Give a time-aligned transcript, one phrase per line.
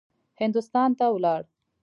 [0.41, 1.41] هندوستان ته ولاړ.